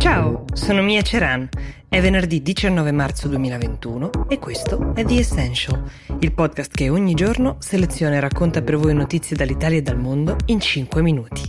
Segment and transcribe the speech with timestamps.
[0.00, 1.46] Ciao, sono Mia Ceran.
[1.86, 5.84] È venerdì 19 marzo 2021 e questo è The Essential,
[6.20, 10.36] il podcast che ogni giorno seleziona e racconta per voi notizie dall'Italia e dal mondo
[10.46, 11.42] in 5 minuti.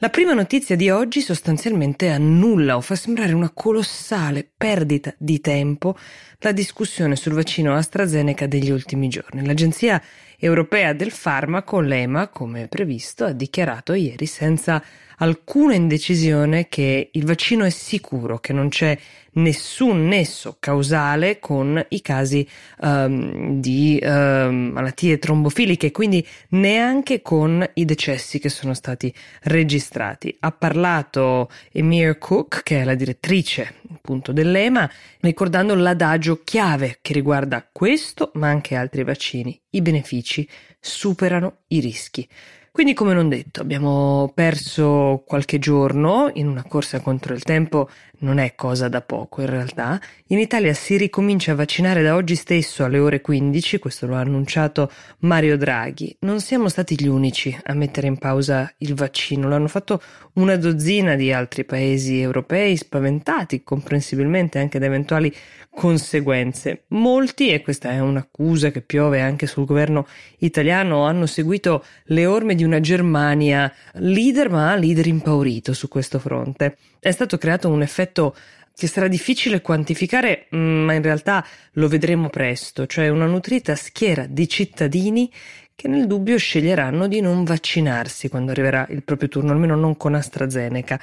[0.00, 5.96] La prima notizia di oggi sostanzialmente annulla o fa sembrare una colossale perdita di tempo
[6.38, 9.44] la discussione sul vaccino AstraZeneca degli ultimi giorni.
[9.44, 10.02] L'Agenzia
[10.38, 14.82] europea del farmaco, l'EMA, come previsto, ha dichiarato ieri senza
[15.18, 18.96] alcuna indecisione che il vaccino è sicuro, che non c'è
[19.32, 22.46] nessun nesso causale con i casi
[22.80, 29.12] um, di um, malattie trombofiliche, quindi neanche con i decessi che sono stati
[29.42, 30.36] registrati.
[30.40, 37.68] Ha parlato Emir Cook, che è la direttrice appunto dell'EMA, ricordando l'adagio chiave che riguarda
[37.70, 39.60] questo, ma anche altri vaccini.
[39.70, 40.48] I benefici
[40.80, 42.26] superano i rischi.
[42.70, 47.88] Quindi, come non detto, abbiamo perso qualche giorno in una corsa contro il tempo,
[48.20, 50.00] non è cosa da poco in realtà.
[50.28, 54.20] In Italia si ricomincia a vaccinare da oggi stesso alle ore 15, questo lo ha
[54.20, 56.16] annunciato Mario Draghi.
[56.20, 60.00] Non siamo stati gli unici a mettere in pausa il vaccino, l'hanno fatto
[60.34, 65.34] una dozzina di altri paesi europei spaventati comprensibilmente anche da eventuali
[65.70, 66.84] conseguenze.
[66.88, 70.06] Molti, e questa è un'accusa che piove anche sul governo
[70.38, 76.76] italiano, hanno seguito le orme di una Germania leader ma leader impaurito su questo fronte.
[76.98, 78.34] È stato creato un effetto
[78.74, 84.26] che sarà difficile quantificare, mm, ma in realtà lo vedremo presto, cioè una nutrita schiera
[84.28, 85.30] di cittadini
[85.74, 90.14] che nel dubbio sceglieranno di non vaccinarsi quando arriverà il proprio turno, almeno non con
[90.14, 90.98] AstraZeneca.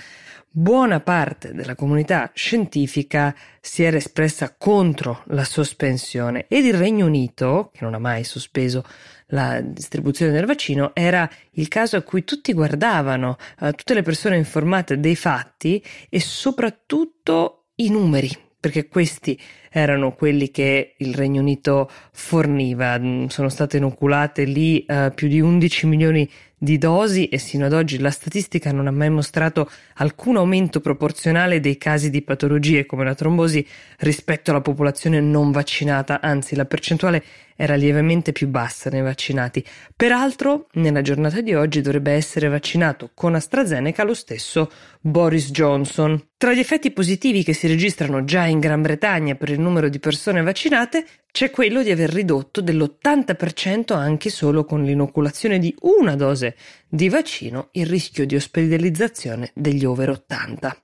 [0.58, 7.72] Buona parte della comunità scientifica si era espressa contro la sospensione ed il Regno Unito,
[7.74, 8.82] che non ha mai sospeso
[9.28, 14.38] la distribuzione del vaccino, era il caso a cui tutti guardavano, eh, tutte le persone
[14.38, 19.40] informate dei fatti e soprattutto i numeri perché questi
[19.78, 22.98] erano quelli che il Regno Unito forniva.
[22.98, 27.74] Mm, sono state inoculate lì uh, più di 11 milioni di dosi e sino ad
[27.74, 33.04] oggi la statistica non ha mai mostrato alcun aumento proporzionale dei casi di patologie come
[33.04, 33.66] la trombosi
[34.00, 37.24] rispetto alla popolazione non vaccinata, anzi la percentuale
[37.58, 39.64] era lievemente più bassa nei vaccinati.
[39.96, 44.70] Peraltro, nella giornata di oggi dovrebbe essere vaccinato con AstraZeneca lo stesso
[45.00, 46.22] Boris Johnson.
[46.36, 50.00] Tra gli effetti positivi che si registrano già in Gran Bretagna per il numero di
[50.00, 56.56] persone vaccinate c'è quello di aver ridotto dell'80% anche solo con l'inoculazione di una dose
[56.88, 60.78] di vaccino il rischio di ospedalizzazione degli over 80.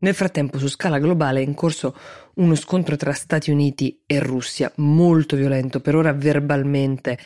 [0.00, 1.96] Nel frattempo, su scala globale è in corso
[2.34, 7.18] uno scontro tra Stati Uniti e Russia molto violento, per ora verbalmente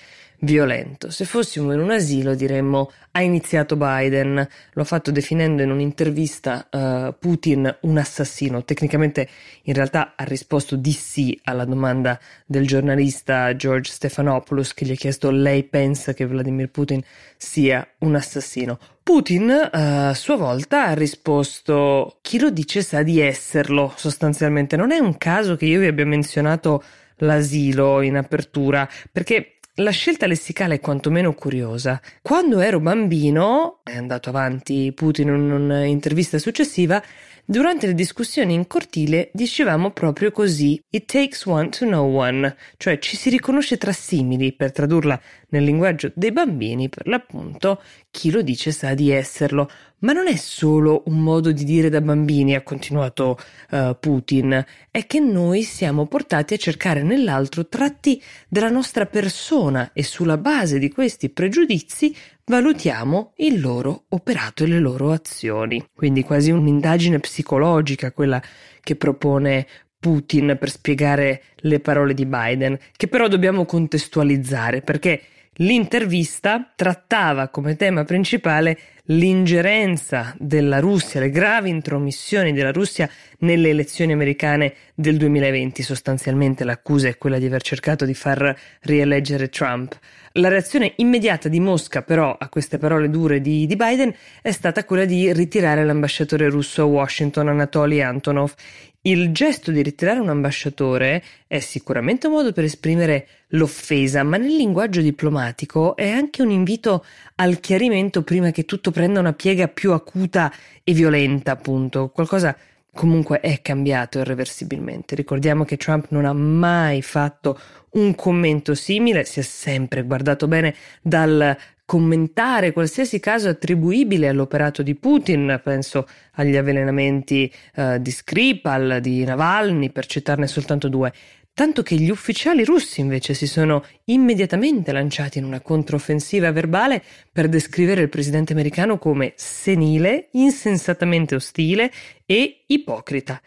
[0.43, 1.11] violento.
[1.11, 6.69] Se fossimo in un asilo diremmo ha iniziato Biden, lo ha fatto definendo in un'intervista
[6.71, 8.65] uh, Putin un assassino.
[8.65, 9.29] Tecnicamente
[9.63, 14.97] in realtà ha risposto di sì alla domanda del giornalista George Stephanopoulos che gli ha
[14.97, 17.03] chiesto lei pensa che Vladimir Putin
[17.37, 18.79] sia un assassino.
[19.03, 24.77] Putin uh, a sua volta ha risposto chi lo dice sa di esserlo sostanzialmente.
[24.77, 26.83] Non è un caso che io vi abbia menzionato
[27.17, 31.99] l'asilo in apertura perché la scelta lessicale è quantomeno curiosa.
[32.21, 37.03] Quando ero bambino, è andato avanti Putin in un'intervista successiva,
[37.43, 42.99] durante le discussioni in cortile dicevamo proprio così: It takes one to know one, cioè
[42.99, 45.19] ci si riconosce tra simili, per tradurla
[45.53, 47.81] nel linguaggio dei bambini, per l'appunto,
[48.11, 49.71] chi lo dice sa di esserlo.
[50.01, 53.39] Ma non è solo un modo di dire da bambini, ha continuato
[53.71, 60.03] uh, Putin, è che noi siamo portati a cercare nell'altro tratti della nostra persona e
[60.03, 62.15] sulla base di questi pregiudizi
[62.45, 65.87] valutiamo il loro operato e le loro azioni.
[65.95, 68.43] Quindi quasi un'indagine psicologica quella
[68.81, 69.67] che propone
[70.03, 75.23] Putin per spiegare le parole di Biden, che però dobbiamo contestualizzare perché
[75.57, 83.09] L'intervista trattava come tema principale l'ingerenza della Russia, le gravi intromissioni della Russia
[83.39, 85.83] nelle elezioni americane del 2020.
[85.83, 89.99] Sostanzialmente l'accusa è quella di aver cercato di far rieleggere Trump.
[90.37, 94.85] La reazione immediata di Mosca, però, a queste parole dure di, di Biden è stata
[94.85, 98.55] quella di ritirare l'ambasciatore russo a Washington, Anatoly Antonov.
[99.03, 104.55] Il gesto di ritirare un ambasciatore è sicuramente un modo per esprimere l'offesa, ma nel
[104.55, 107.05] linguaggio diplomatico è anche un invito
[107.35, 110.53] al chiarimento prima che tutto prenda una piega più acuta
[110.85, 112.57] e violenta, appunto, qualcosa
[112.95, 115.15] comunque è cambiato irreversibilmente.
[115.15, 117.59] Ricordiamo che Trump non ha mai fatto
[117.93, 124.95] un commento simile, si è sempre guardato bene dal commentare qualsiasi caso attribuibile all'operato di
[124.95, 131.13] Putin, penso agli avvelenamenti eh, di Skripal, di Navalny, per citarne soltanto due,
[131.55, 137.49] tanto che gli ufficiali russi invece si sono immediatamente lanciati in una controffensiva verbale per
[137.49, 141.93] descrivere il presidente americano come senile, insensatamente ostile
[142.25, 143.41] e ipocrita.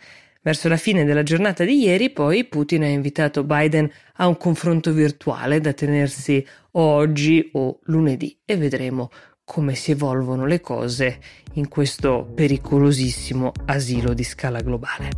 [0.46, 4.92] Verso la fine della giornata di ieri, poi, Putin ha invitato Biden a un confronto
[4.92, 9.10] virtuale da tenersi oggi o lunedì e vedremo
[9.44, 11.18] come si evolvono le cose
[11.54, 15.10] in questo pericolosissimo asilo di scala globale.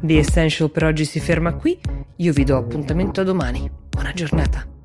[0.00, 1.78] The Essential per oggi si ferma qui,
[2.16, 3.70] io vi do appuntamento a domani.
[3.90, 4.77] Buona giornata.